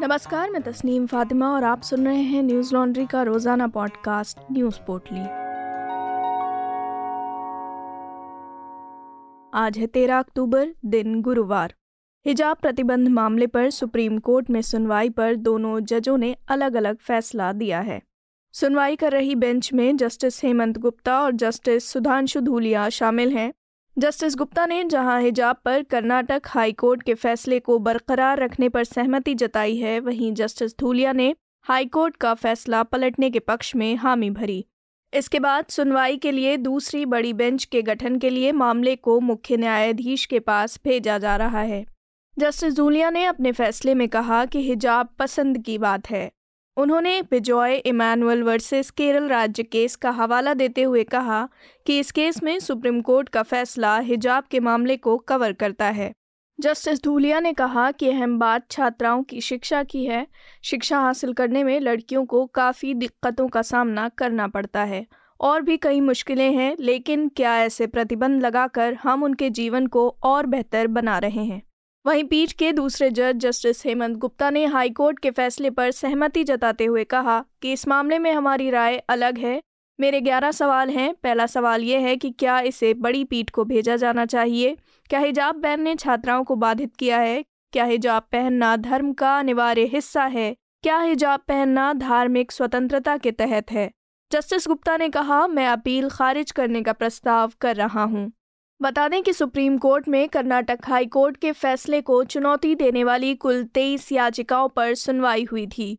[0.00, 4.78] नमस्कार, मैं तस्नीम फातिमा और आप सुन रहे हैं न्यूज़ लॉन्ड्री का रोज़ाना पॉडकास्ट, न्यूज़
[4.86, 5.20] पोर्टली।
[9.60, 11.74] आज है तेरह अक्टूबर, दिन गुरुवार।
[12.26, 17.52] हिजाब प्रतिबंध मामले पर सुप्रीम कोर्ट में सुनवाई पर दोनों जजों ने अलग अलग फैसला
[17.52, 18.02] दिया है।
[18.52, 23.52] सुनवाई कर रही बेंच में जस्टिस हेमंत गुप्ता और जस्टिस सुधांशु धूलिया शामिल हैं।
[24.00, 28.84] जस्टिस गुप्ता ने जहाँ हिजाब पर कर्नाटक हाई कोर्ट के फैसले को बरकरार रखने पर
[28.84, 33.96] सहमति जताई है, वहीं जस्टिस धूलिया ने हाई कोर्ट का फैसला पलटने के पक्ष में
[33.96, 34.64] हामी भरी।
[35.14, 39.56] इसके बाद सुनवाई के लिए दूसरी बड़ी बेंच के गठन के लिए मामले को मुख्य
[39.56, 41.84] न्यायाधीश के पास भेजा जा रहा है।
[42.38, 46.30] जस्टिस धूलिया ने अपने फैसले में कहा कि हिजाब पसंद की बात है।
[46.76, 51.48] उन्होंने बिजॉय इमानुअल वर्सेस केरल राज्य केस का हवाला देते हुए कहा
[51.86, 56.12] कि इस केस में सुप्रीम कोर्ट का फैसला हिजाब के मामले को कवर करता है।
[56.60, 60.26] जस्टिस धूलिया ने कहा कि अहम बात छात्राओं की शिक्षा की है।
[60.64, 65.06] शिक्षा हासिल करने में लड़कियों को काफ़ी दिक्कतों का सामना करना पड़ता है।
[65.40, 70.46] और भी कई मुश्किलें हैं, लेकिन क्या ऐसे प्रतिबंध लगाकर हम उनके जीवन को और
[70.46, 71.69] बेहतर बना रहे हैं?
[72.10, 76.84] वहीं पीठ के दूसरे जज जस्टिस हेमंत गुप्ता ने हाईकोर्ट के फैसले पर सहमति जताते
[76.84, 79.62] हुए कहा कि इस मामले में हमारी राय अलग है।
[80.00, 83.96] मेरे ग्यारह सवाल हैं। पहला सवाल ये है कि क्या इसे बड़ी पीठ को भेजा
[83.96, 84.76] जाना चाहिए?
[85.08, 87.44] क्या हिजाब बैन ने छात्राओं को बाधित किया है?
[87.72, 90.56] क्या हिजाब पहनना धर्म का अनिवार्य हिस्सा है?
[90.82, 93.90] क्या हिजाब पहनना धार्मिक स्वतंत्रता के तहत है?
[94.32, 98.32] जस्टिस गुप्ता ने कहा, मैं अपील खारिज करने का प्रस्ताव कर रहा हूँ।
[98.82, 103.34] बता दें कि सुप्रीम कोर्ट में कर्नाटक हाई कोर्ट के फैसले को चुनौती देने वाली
[103.34, 105.96] कुल तेईस याचिकाओं पर सुनवाई हुई थी।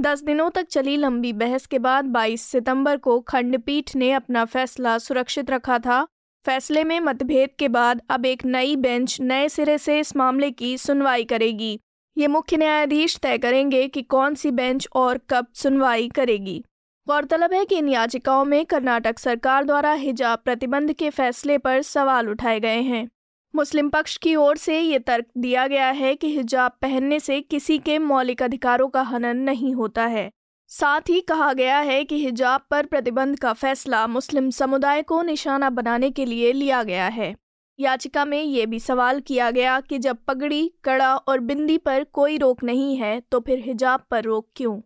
[0.00, 4.98] दस दिनों तक चली लंबी बहस के बाद 22 सितंबर को खंडपीठ ने अपना फैसला
[4.98, 6.06] सुरक्षित रखा था।
[6.46, 10.78] फैसले में मतभेद के बाद अब एक नई बेंच नए सिरे से इस मामले की
[10.78, 11.80] सुनवाई करेगी।
[12.16, 16.64] ये मुख्य न्यायाधीश तय करेंगे कि कौन सी बेंच और कब सुनवाई करेगी।
[17.08, 22.28] गौरतलब है कि इन याचिकाओं में कर्नाटक सरकार द्वारा हिजाब प्रतिबंध के फैसले पर सवाल
[22.28, 23.08] उठाए गए हैं।
[23.54, 27.78] मुस्लिम पक्ष की ओर से ये तर्क दिया गया है कि हिजाब पहनने से किसी
[27.78, 30.30] के मौलिक अधिकारों का हनन नहीं होता है।
[30.70, 35.70] साथ ही कहा गया है कि हिजाब पर प्रतिबंध का फैसला मुस्लिम समुदाय को निशाना
[35.70, 37.34] बनाने के लिए लिया गया है।
[37.78, 42.38] याचिका में ये भी सवाल किया गया कि जब पगड़ी, कड़ा और बिंदी पर कोई
[42.38, 44.80] रोक नहीं है तो फिर हिजाब पर रोक क्यों?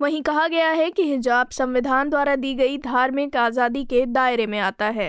[0.00, 4.58] वहीं कहा गया है कि हिजाब संविधान द्वारा दी गई धार्मिक आज़ादी के दायरे में
[4.58, 5.08] आता है।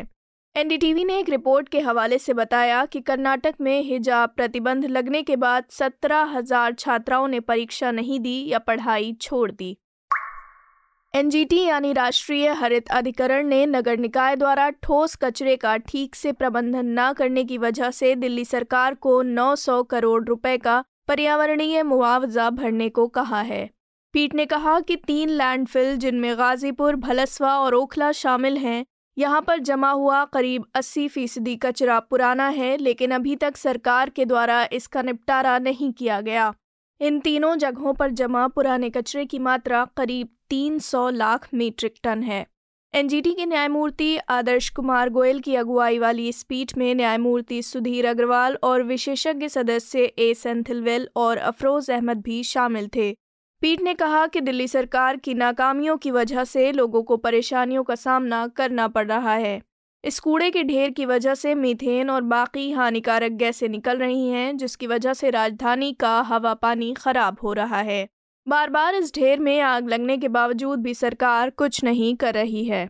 [0.56, 5.36] एनडीटीवी ने एक रिपोर्ट के हवाले से बताया कि कर्नाटक में हिजाब प्रतिबंध लगने के
[5.36, 9.78] बाद सत्रह हज़ार छात्राओं ने परीक्षा नहीं दी या पढ़ाई छोड़ दी।
[11.14, 17.00] एनजीटी यानी राष्ट्रीय हरित अधिकरण ने नगर निकाय द्वारा ठोस कचरे का ठीक से प्रबंधन
[17.00, 22.90] न करने की वजह से दिल्ली सरकार को 900 करोड़ रुपए का पर्यावरणीय मुआवजा भरने
[22.90, 23.70] को कहा है।
[24.14, 28.86] पीठ ने कहा कि तीन लैंडफिल, जिनमें गाजीपुर, भलसवा और ओखला शामिल हैं,
[29.18, 34.26] यहाँ पर जमा हुआ करीब 80 फ़ीसदी कचरा पुराना है, लेकिन अभी तक सरकार के
[34.26, 36.54] द्वारा इसका निपटारा नहीं किया गया।
[37.02, 42.46] इन तीनों जगहों पर जमा पुराने कचरे की मात्रा करीब 300 लाख मीट्रिक टन है।
[42.94, 48.58] एनजीटी के न्यायमूर्ति आदर्श कुमार गोयल की अगुवाई वाली इस पीठ में न्यायमूर्ति सुधीर अग्रवाल
[48.64, 53.16] और विशेषज्ञ सदस्य ए सेंथिलवेल और अफरोज अहमद भी शामिल थे।
[53.62, 57.96] पीठ ने कहा कि दिल्ली सरकार की नाकामियों की वजह से लोगों को परेशानियों का
[57.96, 59.62] सामना करना पड़ रहा है।
[60.04, 64.56] इस कूड़े के ढेर की वजह से मीथेन और बाकी हानिकारक गैसें निकल रही हैं,
[64.58, 68.08] जिसकी वजह से राजधानी का हवा पानी खराब हो रहा है।
[68.48, 72.64] बार बार इस ढेर में आग लगने के बावजूद भी सरकार कुछ नहीं कर रही
[72.66, 72.90] है।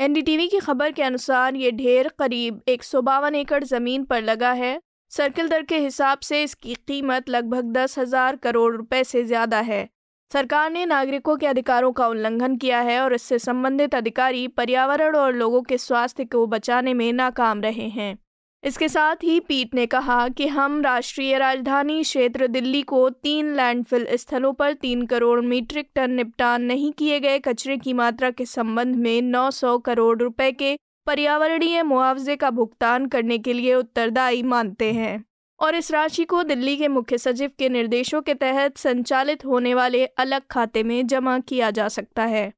[0.00, 4.52] एनडीटीवी की खबर के अनुसार ये ढेर करीब एक सौ बावन एकड़ ज़मीन पर लगा
[4.54, 4.78] है।
[5.10, 9.88] सर्किल दर के हिसाब से इसकी कीमत लगभग दस हज़ार करोड़ रुपए से ज़्यादा है।
[10.32, 15.34] सरकार ने नागरिकों के अधिकारों का उल्लंघन किया है और इससे संबंधित अधिकारी पर्यावरण और
[15.34, 18.18] लोगों के स्वास्थ्य को बचाने में नाकाम रहे हैं।
[18.64, 24.06] इसके साथ ही पीठ ने कहा कि हम राष्ट्रीय राजधानी क्षेत्र दिल्ली को तीन लैंडफिल
[24.16, 28.96] स्थलों पर तीन करोड़ मीट्रिक टन निपटान नहीं किए गए कचरे की मात्रा के संबंध
[28.96, 30.76] में 900 करोड़ रुपए के
[31.06, 35.24] पर्यावरणीय मुआवजे का भुगतान करने के लिए उत्तरदायी मानते हैं।
[35.60, 40.06] और इस राशि को दिल्ली के मुख्य सचिव के निर्देशों के तहत संचालित होने वाले
[40.06, 42.52] अलग खाते में जमा किया जा सकता है।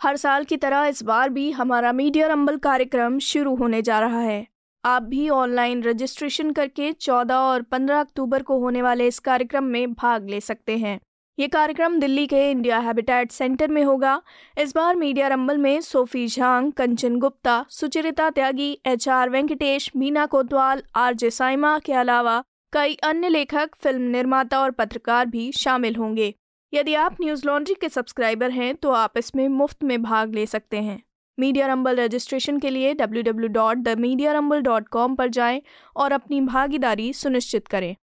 [0.00, 4.20] हर साल की तरह इस बार भी हमारा मीडिया रंबल कार्यक्रम शुरू होने जा रहा
[4.20, 4.46] है।
[4.84, 9.92] आप भी ऑनलाइन रजिस्ट्रेशन करके 14 और 15 अक्टूबर को होने वाले इस कार्यक्रम में
[9.92, 11.00] भाग ले सकते हैं।
[11.38, 14.22] ये कार्यक्रम दिल्ली के इंडिया हैबिटेट सेंटर में होगा।
[14.58, 20.26] इस बार मीडिया रंबल में Sophie Zhang, Kanchan Gupta, Sucharita Tyagi H R Venkatesh, Meena
[20.26, 25.96] Kotwal R J Saima के अलावा कई अन्य लेखक, फ़िल्म निर्माता और पत्रकार भी शामिल
[25.96, 26.34] होंगे।
[26.74, 30.76] यदि आप न्यूज़ लॉन्ड्री के सब्सक्राइबर हैं तो आप इसमें मुफ़्त में भाग ले सकते
[30.76, 31.02] हैं।
[31.38, 35.62] मीडिया रंबल रजिस्ट्रेशन के लिए www.themediarumble.com पर जाएँ
[35.96, 37.96] और अपनी भागीदारी सुनिश्चित करें।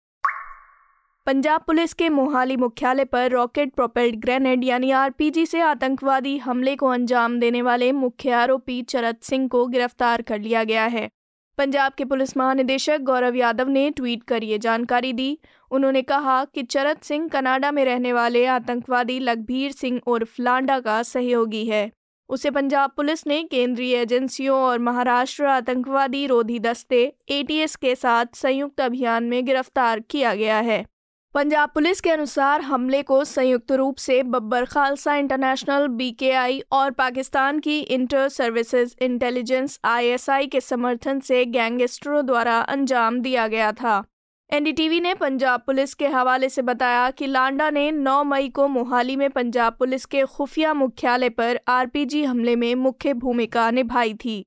[1.27, 6.87] पंजाब पुलिस के मोहाली मुख्यालय पर रॉकेट प्रोपेल्ड ग्रेनेड यानी आरपीजी से आतंकवादी हमले को
[6.87, 11.09] अंजाम देने वाले मुख्य आरोपी चरत सिंह को गिरफ़्तार कर लिया गया है।
[11.59, 15.39] पंजाब के पुलिस महानिदेशक गौरव यादव ने ट्वीट कर ये जानकारी दी।
[15.71, 21.03] उन्होंने कहा कि चरत सिंह कनाडा में रहने वाले आतंकवादी लखबीर सिंह उर्फ़ लांडा का
[21.05, 21.91] सहयोगी है।
[22.31, 28.81] उसे पंजाब पुलिस ने केंद्रीय एजेंसियों और महाराष्ट्र आतंकवादी रोधी दस्ते एटीएस के साथ संयुक्त
[28.83, 30.85] अभियान में गिरफ़्तार किया गया है।
[31.37, 37.59] पंजाब पुलिस के अनुसार हमले को संयुक्त रूप से बब्बर खालसा इंटरनेशनल, बीकेआई और पाकिस्तान
[37.59, 44.05] की इंटर सर्विसेज़ इंटेलिजेंस आईएसआई के समर्थन से गैंगस्टरों द्वारा अंजाम दिया गया था।
[44.53, 49.17] एनडीटीवी ने पंजाब पुलिस के हवाले से बताया कि लांडा ने 9 मई को मोहाली
[49.17, 54.45] में पंजाब पुलिस के खुफिया मुख्यालय पर आरपीजी हमले में मुख्य भूमिका निभाई थी।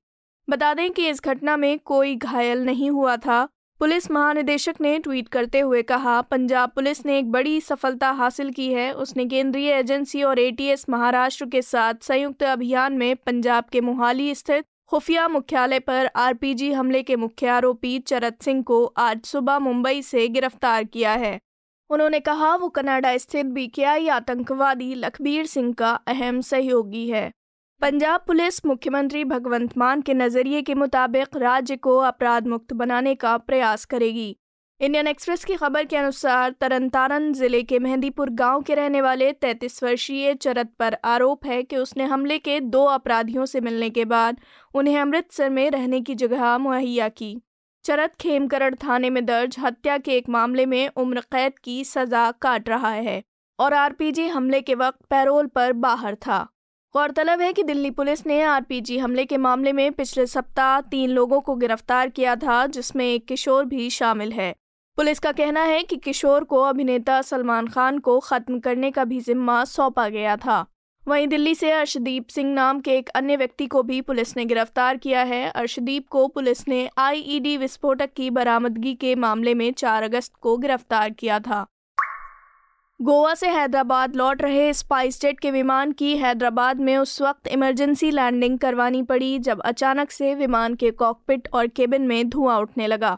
[0.48, 3.48] बता दें कि इस घटना में कोई घायल नहीं हुआ था।
[3.80, 8.66] पुलिस महानिदेशक ने ट्वीट करते हुए कहा, पंजाब पुलिस ने एक बड़ी सफलता हासिल की
[8.72, 14.34] है। उसने केंद्रीय एजेंसी और एटीएस महाराष्ट्र के साथ संयुक्त अभियान में पंजाब के मोहाली
[14.34, 20.02] स्थित खुफिया मुख्यालय पर आरपीजी हमले के मुख्य आरोपी चरत सिंह को आज सुबह मुंबई
[20.02, 21.38] से गिरफ़्तार किया है।
[21.90, 27.30] उन्होंने कहा, वो कनाडा स्थित बीकेआई आतंकवादी लखबीर सिंह का अहम सहयोगी है।
[27.82, 33.36] पंजाब पुलिस मुख्यमंत्री भगवंत मान के नज़रिए के मुताबिक राज्य को अपराध मुक्त बनाने का
[33.38, 34.36] प्रयास करेगी।
[34.80, 39.82] इंडियन एक्सप्रेस की खबर के अनुसार तरनतारन ज़िले के मेहंदीपुर गाँव के रहने वाले 33
[39.82, 44.40] वर्षीय चरत पर आरोप है कि उसने हमले के दो अपराधियों से मिलने के बाद
[44.74, 47.36] उन्हें अमृतसर में रहने की जगह मुहैया की।
[47.84, 52.68] चरत खेमकरण थाने में दर्ज हत्या के एक मामले में उम्र कैद की सजा काट
[52.68, 53.22] रहा है
[53.58, 56.46] और आरपीजी हमले के वक्त पैरोल पर बाहर था।
[56.94, 61.40] गौरतलब है कि दिल्ली पुलिस ने आरपीजी हमले के मामले में पिछले सप्ताह तीन लोगों
[61.40, 64.54] को गिरफ़्तार किया था, जिसमें एक किशोर भी शामिल है।
[64.98, 69.20] पुलिस का कहना है कि किशोर को अभिनेता सलमान खान को खत्म करने का भी
[69.20, 70.64] जिम्मा सौंपा गया था।
[71.04, 74.96] वहीं दिल्ली से अर्शदीप सिंह नाम के एक अन्य व्यक्ति को भी पुलिस ने गिरफ़्तार
[74.96, 80.32] किया है। अर्शदीप को पुलिस ने आईईडी विस्फोटक की बरामदगी के मामले में 4 अगस्त
[80.40, 81.66] को गिरफ़्तार किया था।
[83.02, 88.10] गोवा से हैदराबाद लौट रहे स्पाइस जेट के विमान की हैदराबाद में उस वक्त इमरजेंसी
[88.10, 93.16] लैंडिंग करवानी पड़ी, जब अचानक से विमान के कॉकपिट और केबिन में धुआँ उठने लगा।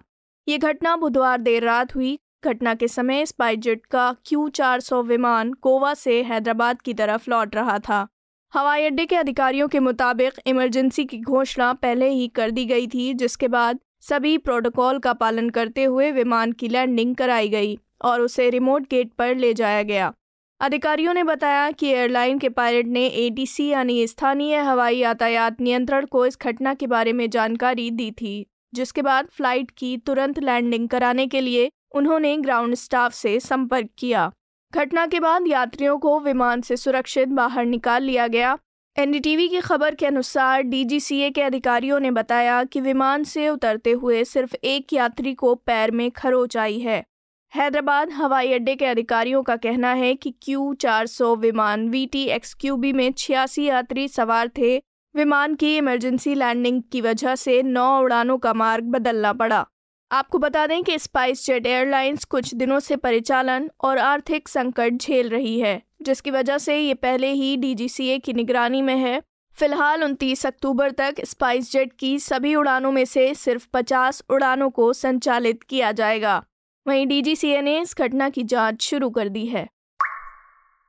[0.48, 5.02] ये घटना बुधवार देर रात हुई। घटना के समय स्पाइस जेट का क्यू चार सौ
[5.02, 8.06] विमान गोवा से हैदराबाद की तरफ़ लौट रहा था।
[8.52, 13.14] हवाई अड्डे के अधिकारियों के मुताबिक इमरजेंसी की घोषणा पहले ही कर दी गई थी,
[13.14, 18.50] जिसके बाद सभी प्रोटोकॉल का पालन करते हुए विमान की लैंडिंग कराई गई। और उसे
[18.50, 20.12] रिमोट गेट पर ले जाया गया।
[20.60, 26.26] अधिकारियों ने बताया कि एयरलाइन के पायलट ने एटीसी यानी स्थानीय हवाई यातायात नियंत्रण को
[26.26, 31.26] इस घटना के बारे में जानकारी दी थी, जिसके बाद फ़्लाइट की तुरंत लैंडिंग कराने
[31.26, 34.30] के लिए उन्होंने ग्राउंड स्टाफ से संपर्क किया।
[34.72, 38.58] घटना के बाद यात्रियों को विमान से सुरक्षित बाहर निकाल लिया गया।
[38.96, 44.24] एनडीटीवी की खबर के अनुसार डीजीसीए के अधिकारियों ने बताया कि विमान से उतरते हुए
[44.24, 47.02] सिर्फ़ एक यात्री को पैर में खरोच आई है।
[47.52, 52.22] हैदराबाद हवाई अड्डे के अधिकारियों का कहना है कि क्यू चार सौ विमान वी टी
[52.24, 54.76] एक्स क्यूबी में छियासी यात्री सवार थे।
[55.14, 59.66] विमान की इमरजेंसी लैंडिंग की वजह से नौ उड़ानों का मार्ग बदलना पड़ा।
[60.10, 65.28] आपको बता दें कि स्पाइस जेट एयरलाइंस कुछ दिनों से परिचालन और आर्थिक संकट झेल
[65.28, 69.20] रही है, जिसकी वजह से ये पहले ही डीजीसीए की निगरानी में है।
[69.56, 74.92] फ़िलहाल 29 अक्टूबर तक स्पाइस जेट की सभी उड़ानों में से सिर्फ़ 50 उड़ानों को
[74.92, 76.42] संचालित किया जाएगा।
[76.86, 79.68] वहीं डीजीसीए ने इस घटना की जाँच शुरू कर दी है।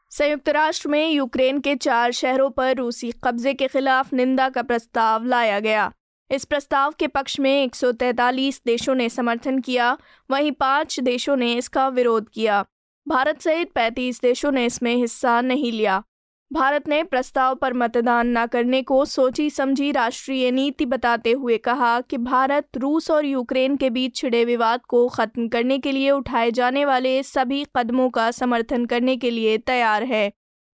[0.09, 5.25] संयुक्त राष्ट्र में यूक्रेन के चार शहरों पर रूसी कब्जे के खिलाफ निंदा का प्रस्ताव
[5.25, 5.93] लाया गया।
[6.31, 9.97] इस प्रस्ताव के पक्ष में 143 देशों ने समर्थन किया,
[10.31, 12.65] वहीं पाँच देशों ने इसका विरोध किया।
[13.07, 16.03] भारत सहित 35 देशों ने इसमें हिस्सा नहीं लिया।
[16.53, 22.01] भारत ने प्रस्ताव पर मतदान न करने को सोची समझी राष्ट्रीय नीति बताते हुए कहा
[22.01, 26.51] कि भारत, रूस और यूक्रेन के बीच छिड़े विवाद को खत्म करने के लिए उठाए
[26.51, 30.29] जाने वाले सभी कदमों का समर्थन करने के लिए तैयार है।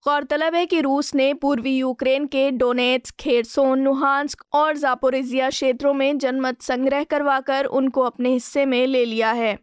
[0.06, 6.18] गौरतलब है कि रूस ने पूर्वी यूक्रेन के डोनेट्स खेरसोन नुहान्स्क और जापोरिजिया क्षेत्रों में
[6.18, 9.58] जनमत संग्रह करवाकर उनको अपने हिस्से में ले लिया है।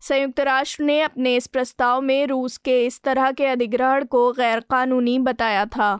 [0.00, 5.18] संयुक्त राष्ट्र ने अपने इस प्रस्ताव में रूस के इस तरह के अधिग्रहण को गैरकानूनी
[5.18, 5.98] बताया था।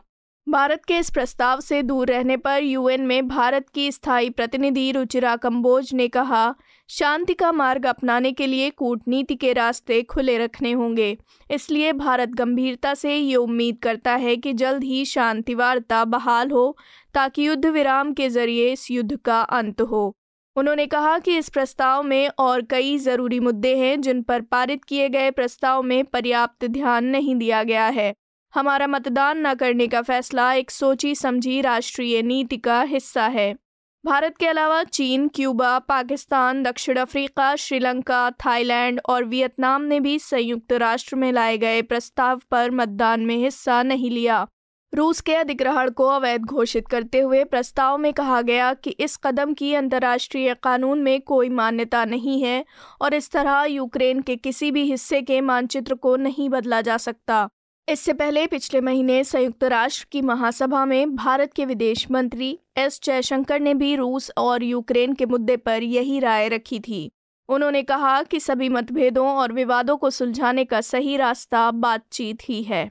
[0.48, 5.36] भारत के इस प्रस्ताव से दूर रहने पर यूएन में भारत की स्थायी प्रतिनिधि रुचिरा
[5.36, 6.54] कंबोज ने कहा,
[6.88, 11.16] शांति का मार्ग अपनाने के लिए कूटनीति के रास्ते खुले रखने होंगे।
[11.50, 16.76] इसलिए भारत गंभीरता से ये उम्मीद करता है कि जल्द ही शांति वार्ता बहाल हो,
[17.14, 20.16] ताकि युद्ध विराम के ज़रिए इस युद्ध का अंत हो।
[20.56, 25.08] उन्होंने कहा कि इस प्रस्ताव में और कई ज़रूरी मुद्दे हैं जिन पर पारित किए
[25.08, 28.14] गए प्रस्ताव में पर्याप्त ध्यान नहीं दिया गया है।
[28.54, 33.54] हमारा मतदान न करने का फैसला एक सोची समझी राष्ट्रीय नीति का हिस्सा है।
[34.04, 40.72] भारत के अलावा चीन, क्यूबा, पाकिस्तान, दक्षिण अफ्रीका, श्रीलंका, थाईलैंड और वियतनाम ने भी संयुक्त
[40.72, 44.46] राष्ट्र में लाए गए प्रस्ताव पर मतदान में हिस्सा नहीं लिया।
[44.94, 49.52] रूस के अधिग्रहण को अवैध घोषित करते हुए प्रस्ताव में कहा गया कि इस कदम
[49.54, 52.64] की अंतर्राष्ट्रीय कानून में कोई मान्यता नहीं है
[53.02, 57.48] और इस तरह यूक्रेन के किसी भी हिस्से के मानचित्र को नहीं बदला जा सकता।
[57.88, 63.60] इससे पहले पिछले महीने संयुक्त राष्ट्र की महासभा में भारत के विदेश मंत्री एस जयशंकर
[63.60, 67.10] ने भी रूस और यूक्रेन के मुद्दे पर यही राय रखी थी।
[67.48, 72.90] उन्होंने कहा कि सभी मतभेदों और विवादों को सुलझाने का सही रास्ता बातचीत ही है।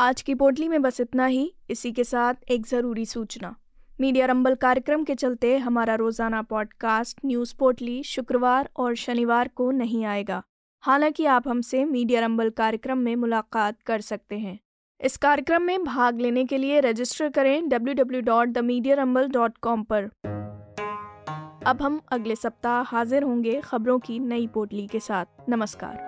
[0.00, 3.56] आज की पोटली में बस इतना ही। इसी के साथ एक ज़रूरी सूचना।
[4.00, 10.04] मीडिया रंबल कार्यक्रम के चलते हमारा रोज़ाना पॉडकास्ट, न्यूज़ पोटली, शुक्रवार और शनिवार को नहीं
[10.04, 10.42] आएगा।
[10.80, 14.60] हालाँकि आप हमसे मीडिया रंबल कार्यक्रम में मुलाकात कर सकते हैं।
[15.00, 20.10] इस कार्यक्रम में भाग लेने के लिए रजिस्टर करें www.themediarumble.com पर।
[21.66, 26.07] अब हम अगले सप्ताह हाजिर होंगे खबरों की नई पोटली के साथ। नमस्कार।